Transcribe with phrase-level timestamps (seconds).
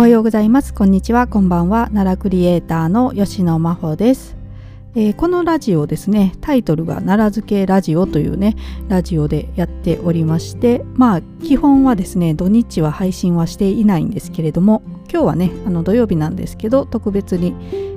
[0.00, 0.72] おはようございます。
[0.72, 1.26] こんにちは。
[1.26, 1.88] こんばんは。
[1.88, 4.34] 奈良クリエイターの吉野真帆です、
[4.94, 6.32] えー、このラジオですね。
[6.40, 8.56] タイトルが奈良漬けラジオというね
[8.88, 14.80] ラジオでやっておりましてまあ基本はですね土日は配信はしていないんですけれども
[15.12, 17.52] 今日はねあの土曜日なんですけど特別に、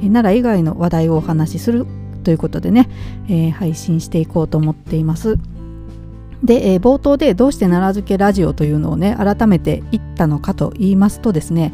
[0.00, 1.84] 奈良以外の話題をお話しする
[2.22, 2.88] ということでね、
[3.28, 5.36] えー、配信していこうと思っています。
[6.42, 11.72] で、えー、冒頭でどうして奈良漬けラジオというのをね改めて言ったのかと言いますとですね、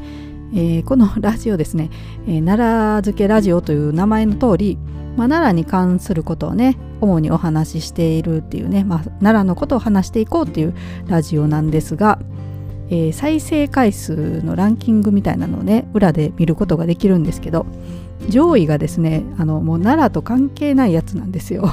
[0.55, 1.91] えー、このラジオですね、
[2.27, 2.59] えー、奈
[2.97, 4.79] 良漬けラジオという名前の通り、
[5.16, 10.75] まあ、奈良に関することをね主にお話ししているっていうね、まあ、奈良のことを話していこうっていう
[11.06, 12.19] ラジオなんですが、
[12.89, 17.67] えー、再生回数のランキングみたいなのをね裏で見ることができるんですけど
[18.31, 21.70] 上位がですねあのもう奈良と関係ないやつなんですよ。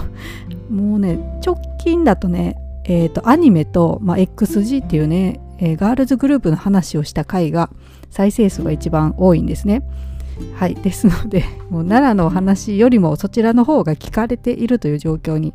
[0.70, 2.58] もうね直近だとね
[2.94, 7.70] えーと、アニメと、まあ、XG っていうね、えー、ガールズグループの話をした回が
[8.10, 9.82] 再生数が一番多いんですね。
[10.56, 15.54] はい、ですのでもう奈良のお話よりもそちらの方が聞かれているという状況に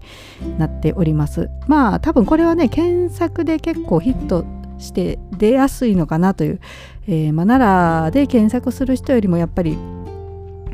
[0.58, 1.50] なっております。
[1.66, 4.46] まあ多分これはね検索で結構ヒット
[4.78, 6.60] して出やすいのかなという、
[7.06, 9.76] えー、まあ、奈良で検索する人よりもやっぱり、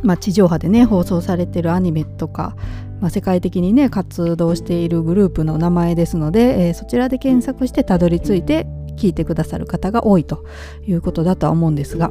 [0.02, 2.56] まあ、地上波でね放送されてるアニメとか、
[3.00, 10.44] まあ、世界的にね活動しているグループの名前ですので、えー、そちらで検索してたどり着いて聞いてくださる方が多いと
[10.86, 12.10] いうことだとは思うんですが、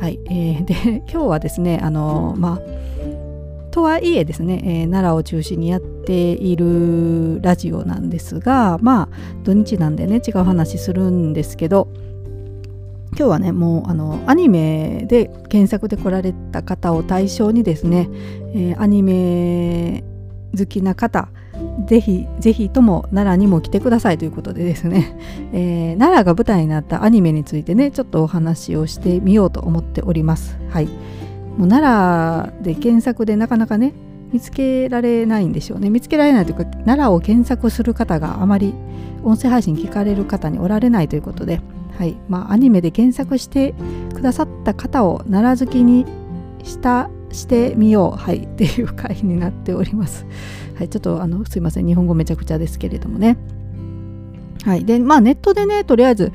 [0.00, 2.60] はいえー、で今日はですねあのまあ
[3.70, 9.08] とはいえですね、えー、奈良を中心にやっているラジオなんですがまあ
[9.44, 11.88] 土日なんでね違う話するんですけど
[13.18, 18.08] 今日はねもうあのアニメで検索で来られた方を対象にですね、
[18.54, 20.04] えー、アニメ
[20.56, 21.28] 好きな方
[21.88, 25.18] ぜひぜひとも奈良にも来てくださいということでですね、
[25.52, 30.56] えー、奈良が舞台になったアニメについてねちょっとお話をしてみようと思っております。
[30.68, 30.86] はい。
[31.56, 33.94] もう奈良で検索でなかなかね
[34.32, 35.90] 見つけられないんでしょうね。
[35.90, 38.74] 見つけられないというか奈良を検索する方があまり
[39.24, 41.60] 音声配信聞かれる方におられないということで
[41.96, 42.16] はい。
[42.28, 43.74] まあアニメで検索して
[44.14, 46.06] くださった方を奈良好きに
[46.64, 48.18] したしてみよう。
[48.18, 48.44] はい。
[48.44, 50.26] っていう 回になっております。
[50.76, 50.88] はい。
[50.88, 51.86] ちょっとあのすいません。
[51.86, 53.36] 日本語めちゃくちゃですけれどもね。
[54.64, 54.84] はい。
[54.84, 56.32] でまあネットでねとりあえず、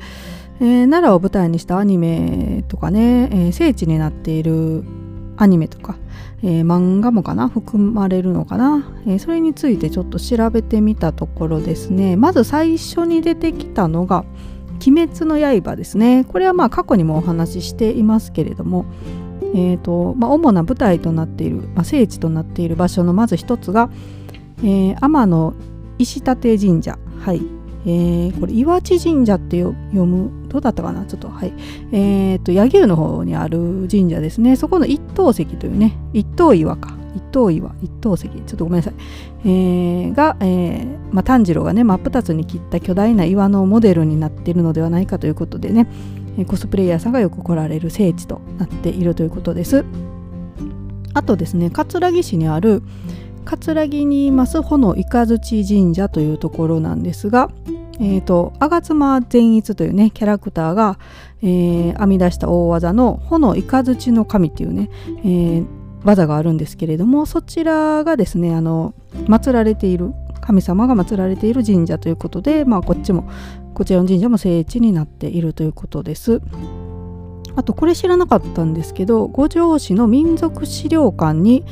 [0.60, 4.84] えー、奈良を舞台にしたアニメとかね、えー、聖地になっている
[5.36, 5.96] アニメとか、
[6.42, 12.16] えー、漫画もかな含まれるのかな、えー、それについてちょっと調べてみたところですね。
[12.16, 14.24] まず最初に出てきたのが
[14.86, 16.24] 「鬼滅の刃」ですね。
[16.24, 18.84] これはまあ過去にもお話ししていますけれども
[19.56, 23.88] えーとまあ、主な舞台となっている、まあ、聖地となっている場所のまず一つが、
[24.58, 25.54] えー、天野
[25.98, 26.98] 石立神社。
[27.20, 27.42] はい。
[27.86, 31.04] えー、これ岩地神社って読むどうだったかな？
[31.04, 31.52] ちょっとはい。
[31.92, 34.56] えーと柳生の方にある神社ですね。
[34.56, 36.96] そこの一等石というね一等岩か。
[37.14, 38.94] 一等岩一等石ちょっとごめんなさい、
[39.40, 45.86] えー、が、えーまあ、炭治郎がね真っ二つに切った巨大な岩のモデルになっているのではないかということでね
[46.46, 49.84] コスプレイヤーさんがよく来られる聖地となっているということです。
[51.16, 52.82] あとですね葛城市にある
[53.44, 57.50] 葛城にいます炎雷神社というところなんですが
[58.00, 60.98] えーと、吾妻善逸というねキャラクターが、
[61.42, 65.66] えー、編み出した大技の炎雷の神っていうね、えー、
[66.04, 73.28] 技があるんですけれどもそちらがですねあの祀られている神様が祀られている神社ということで、まあ、こっちも
[73.72, 76.40] こちらの神社も聖地になっているということです。
[77.56, 81.64] あとこれ知らなかったんですけど五条市の民族資料館に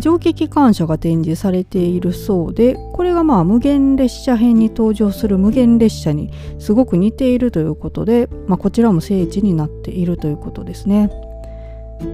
[0.00, 11.10] 蒸気機関車が展示されているそうでこれがまあ無限列車編に登場する無限列車にすごく似ているということで、まあ、こちらも聖地になっているということですね。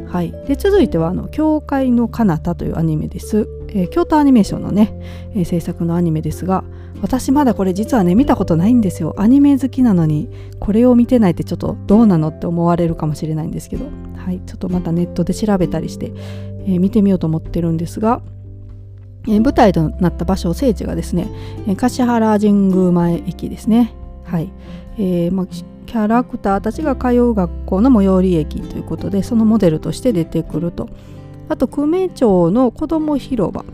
[0.06, 4.92] はい、で続いてはあの「教会の彼方」というアニメです、えー、京都アニメーションのね、
[5.34, 6.64] えー、制作のアニメですが
[7.02, 9.14] 私まだこれ実はね見たことないんですよ。
[9.16, 10.28] アニメ好きなのに
[10.58, 13.86] これを見てないってちょっとどうなのって思われるかもしれないんですけど。
[14.16, 14.40] はい。
[14.44, 16.12] ちょっとまたネットで調べたりして、
[16.66, 18.20] えー、見てみようと思ってるんですが、
[19.26, 21.28] えー、舞台となった場所聖地がですね、
[21.66, 23.94] え、橿原神宮前駅ですね。
[24.24, 24.52] はい、
[24.98, 25.46] えーまあ、
[25.90, 30.88] キャラクターたちが通う学校の最寄り駅ということでそのモデルとして出てくると。
[31.48, 33.64] あと久米町の子ども広場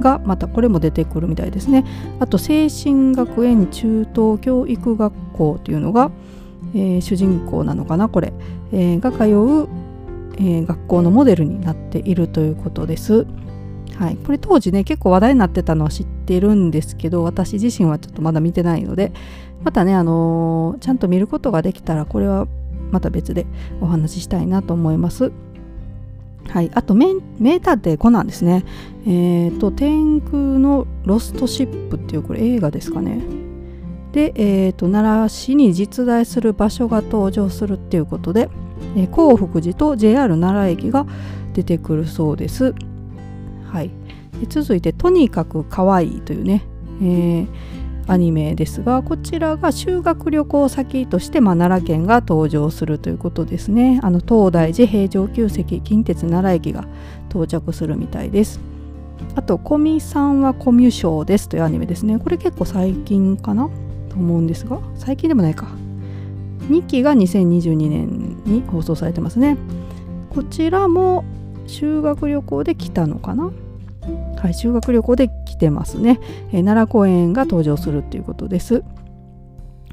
[0.00, 1.84] がまたこれも出てくるみたいですね。
[2.18, 6.10] あと精神学園中等教育学校というのが、
[6.74, 8.32] えー、主人公なのかなこれ、
[8.72, 9.68] えー、が通う、
[10.38, 13.28] えー、学校のモデルになっているということです。
[13.96, 19.12] はい、これ当時ね結構話題になってたのは知ってるんですけど私自身はちょっとまだ見てないので
[19.64, 22.46] またね、あのー、ちゃんと見ることができたらこれは
[22.90, 23.46] また別で
[23.80, 25.32] お話ししたいなと思います。
[26.48, 27.14] はい、あと名
[27.60, 28.64] 探偵コナンですね。
[29.06, 33.22] えーと、天空のロストシップっていうこれ映画ですかね。
[34.12, 38.48] で、えーと、奈良市に実在する場所が登場するっていうことで、
[38.96, 41.06] えー、興福寺と JR 奈良駅が
[41.52, 42.74] 出てくるそうです。
[43.72, 43.90] はい、
[44.40, 46.62] で続いて「とにかくかわいい」というね、
[47.02, 47.46] えー、
[48.06, 54.00] アニメですがこちらが修学旅行先として、まあ、奈良県が登場するということですね。
[54.02, 56.86] あの東大寺平城宮跡近鉄奈良駅が
[57.30, 58.60] 到着するみたいです。
[59.34, 62.18] あと「古見さんはコミュ障です」というアニメですね。
[62.18, 63.70] これ結構最近かな
[64.10, 65.66] と思うんですが最近でもないか。
[66.68, 69.56] 2期が2022年に放送されてますね。
[70.30, 71.24] こちらも
[71.66, 73.50] 修学旅行で来たのかな。
[74.44, 76.20] はい、修学旅行で来てますね、
[76.52, 78.84] えー、奈良公園が登場するっていうことです。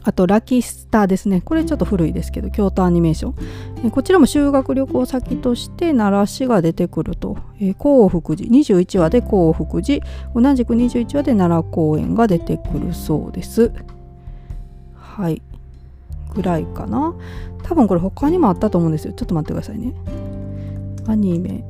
[0.03, 1.39] あとラキスターですね。
[1.39, 3.35] これちょっと古いですけど京都アニメーション、
[3.77, 8.49] えー、こちらも修学旅行先として奈良市が出てくると、えー、幸福寺。
[8.49, 10.05] 21話で幸福寺。
[10.35, 13.71] 同じく21話で奈良公園が出てくるそうです。
[14.97, 15.41] はい。
[16.35, 17.15] ぐらいかな。
[17.63, 19.13] 多分これ他にもあったと思うんですよ。
[19.13, 19.93] ちょっと待ってくださいね。
[21.07, 21.63] アニメ。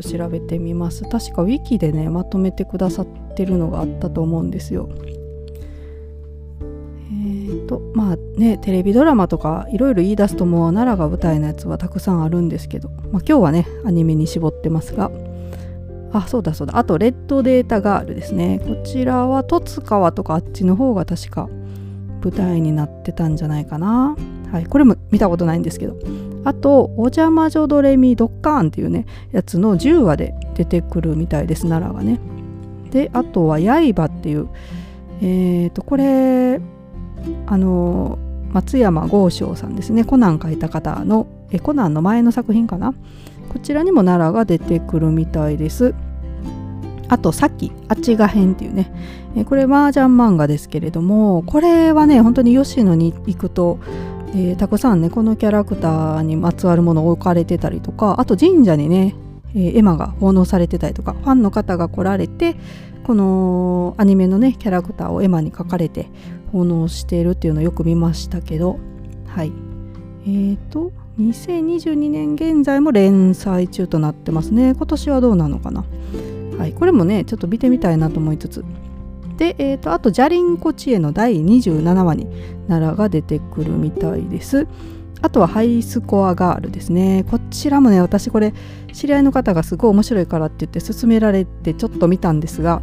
[0.00, 1.02] と調べてみます。
[1.04, 4.88] 確か wiki でねまとめてくださってるのがあったと思うんですよ。
[6.60, 15.10] えーとまあねテレビドラマとかいろいろ言い出すともう奈良が舞台のやつはたくさんあるんですけど、まあ、今日はねアニメに絞ってますが。
[16.10, 16.78] あそうだそうだ。
[16.78, 18.60] あとレッドデータガールですね。
[18.66, 21.50] こちらは十津川とかあっちの方が確か
[22.22, 24.16] 舞台になってたんじゃないかな。
[24.50, 25.96] はいこれも見たことないんですけど。
[26.44, 32.18] あと「お邪魔女ドレミドッカーン」っていうねやつの10話で出てくるみたいです奈良がね。
[32.90, 34.48] であとは「刃」っていう
[35.20, 36.60] えっ、ー、とこれ
[37.46, 38.18] あの
[38.52, 40.04] 松山豪昌さんですね。
[40.04, 42.94] コナン書いた方のえコナンの前の作品かな。
[43.50, 45.94] こちらにも奈良が出てくるみたいです。
[47.08, 48.90] あとさっきあっちが編っていうね。
[49.36, 53.78] えこれ麻雀漫画ですけれどもこれはね本当に吉野に行くと
[54.34, 59.14] えー、たくさんねこのキャラクターにまつわるものを置かれてたりとかあと神社にね、
[59.54, 62.56] えー、絵馬が奉納されてたりとかファンの方が来られて
[63.04, 66.10] このアニメのねキャラクターを絵馬に描かれて
[66.52, 68.78] 奉納しているっていうのをよく見ましたけど
[69.26, 69.52] はい。
[70.24, 74.74] えーと2022年現在も連載中となってますね。
[74.76, 75.84] 今年はどうなのかな。
[76.56, 76.72] はい。
[76.72, 78.64] これもねちょっと見てみたいなと思いつつ。
[79.38, 82.26] で、えーと、あと「じゃりんこ知恵」の第27話に
[82.66, 84.66] 奈良が出てくるみたいです。
[85.20, 87.24] あとはハイスコアガールですね。
[87.28, 88.52] こちらもね、私これ
[88.92, 92.82] 知り合いの方がすごい面白いからって言って勧められてちょっと見たんですが、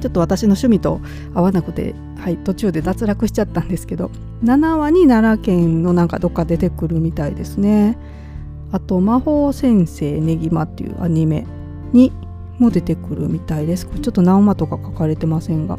[0.00, 1.00] ちょっと私の趣味と
[1.34, 4.10] 合わなくて、はい、途中で脱落しちゃったんですけど、
[4.44, 7.98] 7話に奈良県のなんかどっか出てくるみたいですね。
[8.70, 11.46] あと、魔法先生ねぎまっていうアニメ
[11.92, 12.12] に
[12.62, 13.86] も出てくるみたいです。
[13.86, 15.78] ちょっと何話とか書かれてませんが。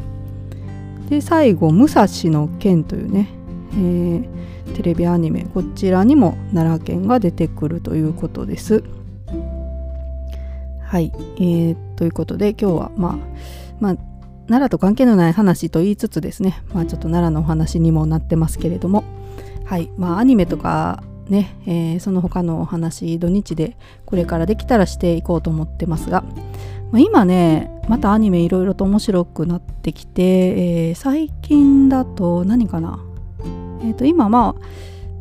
[1.08, 3.28] で最後「武蔵の剣」というね、
[3.72, 8.82] えー、テレビアニメこちらにも奈良県が出てくるということです。
[10.80, 13.18] はい、えー、ということで今日はまあ
[13.80, 13.96] まあ
[14.46, 19.02] 奈良と関係のない話と言いつつですねまあちょっと奈良のお話にもなってますけれども
[19.64, 26.24] はいまあアニメとかね、えー、その他のお話土日でこれからできたらしていこうと思ってますが、
[27.00, 30.22] 今ねまたアニメいろいろと面白くなってきて、
[30.88, 32.98] えー、最近だと何かな？
[33.82, 34.60] えっ、ー、と今まあ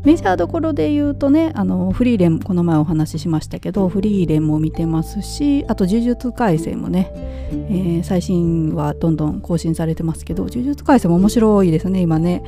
[0.04, 12.44] メジャーどころで言うとねあのフリーレンこの前お話ししましたけどフリーレンも見てますしあと呪術廻戦もね、えー、最新はどんどん更新されてますけど呪術廻戦も面白いですね今ね。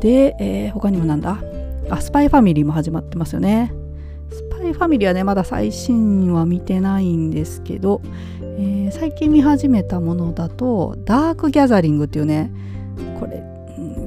[0.00, 1.40] で、えー、他にもなんだ？
[1.90, 3.72] あスパイファミリーも始まってますよね。
[4.30, 8.02] スパイファミリーはねまだ最新は見てないんですけど、
[8.60, 12.50] えー、最近見始めたものだとダークギャザリングっていうね
[13.20, 13.40] これ、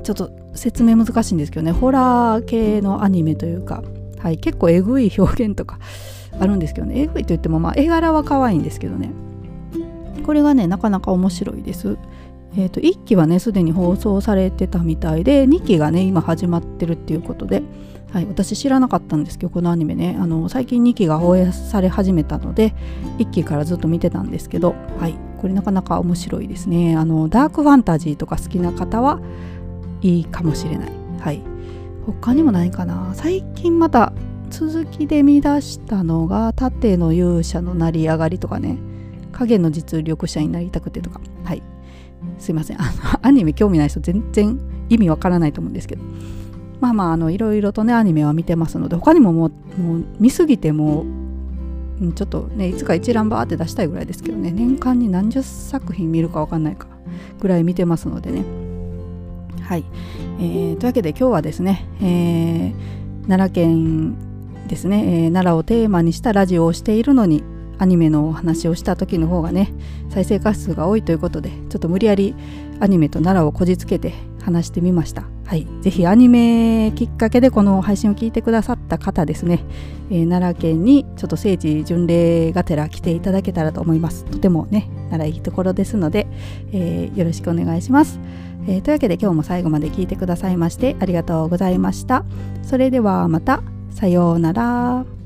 [0.04, 3.82] ちょっと説明難しいんですけどねホラー系のアニメというか、
[4.20, 5.80] はい、結構えぐい表現とか
[6.38, 9.12] あるんですけどねえぐいと言ってもまあ絵柄は可愛いんですけどね。
[10.26, 11.98] これがねなかなか面白いです。
[12.58, 17.64] えーと、1期はねすでに放送されてたみたいで2期がね今始まってるっていうことで、
[18.12, 20.18] はい、私知らなかったんですけどこのアニメね。
[20.20, 22.74] あの最近2期が放映され始めたので
[23.20, 26.98] 1期からずっと見てたんですけど、はい、これなかなか面白いですね。
[26.98, 29.22] あのダークファンタジーとか好きな方は
[30.02, 31.42] いいかもしれない、はい、
[32.06, 33.14] 他にもないかな？
[33.16, 34.12] 最近また
[34.50, 38.78] 続きで見出したのが盾の勇者の成り上がりとかね。
[39.32, 41.22] 影の実力者になりたくてとか。
[41.46, 41.64] はい。
[42.38, 42.82] すいません。
[42.82, 42.92] あの
[43.26, 46.04] アニメ興味ない人全然意味わからないと思うんですけど。
[46.82, 51.06] まあまああのいろいろとねアニメは見てますので他にももうもう見すぎても
[52.02, 56.88] うちょっとねいつか一覧バーって出したいぐらいですけどね年間に何十作品見るか分かんないか
[57.40, 58.44] ぐらい見てますのでね。
[59.62, 59.86] はい、
[60.40, 67.44] えー、というわけで今日はですね、えー、奈良県ですね、えー、奈良をテーマにしたラジオをしているのに
[67.78, 69.72] アニメのお話をした時の方がね
[70.10, 72.36] 再生回数が多いということでちょっと無理やり
[72.80, 75.24] アニメと奈良をこじつけて話してみました。
[75.46, 79.66] はい、ぜひアニメきっかけでこの配信を聞いてくださった方ですね、
[80.10, 84.24] えー、奈良県にちょっと聖地巡礼がてら来ていただけたらと思います。
[84.26, 86.28] とてもね、奈良いいところですので、
[86.72, 88.20] えー、よろしくお願いします、
[88.68, 92.24] えー、というわけで今日も最後まで聞いてくださいましてありがとうございました。
[92.64, 95.21] それではまた、さようなら。